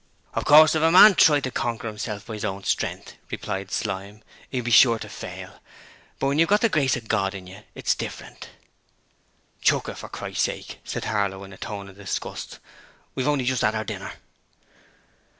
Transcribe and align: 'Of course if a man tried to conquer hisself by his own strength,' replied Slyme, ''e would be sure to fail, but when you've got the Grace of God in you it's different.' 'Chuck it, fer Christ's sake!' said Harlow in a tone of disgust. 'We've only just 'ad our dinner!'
'Of 0.33 0.45
course 0.45 0.73
if 0.73 0.81
a 0.81 0.89
man 0.89 1.13
tried 1.13 1.43
to 1.43 1.51
conquer 1.51 1.91
hisself 1.91 2.25
by 2.25 2.33
his 2.33 2.43
own 2.43 2.63
strength,' 2.63 3.17
replied 3.29 3.69
Slyme, 3.69 4.23
''e 4.51 4.57
would 4.57 4.65
be 4.65 4.71
sure 4.71 4.97
to 4.97 5.07
fail, 5.07 5.59
but 6.17 6.25
when 6.25 6.39
you've 6.39 6.49
got 6.49 6.61
the 6.61 6.69
Grace 6.69 6.97
of 6.97 7.07
God 7.07 7.35
in 7.35 7.45
you 7.45 7.61
it's 7.75 7.93
different.' 7.93 8.49
'Chuck 9.61 9.89
it, 9.89 9.97
fer 9.99 10.07
Christ's 10.07 10.43
sake!' 10.45 10.79
said 10.83 11.05
Harlow 11.05 11.43
in 11.43 11.53
a 11.53 11.57
tone 11.59 11.87
of 11.87 11.97
disgust. 11.97 12.57
'We've 13.13 13.27
only 13.27 13.45
just 13.45 13.63
'ad 13.63 13.75
our 13.75 13.83
dinner!' 13.83 14.13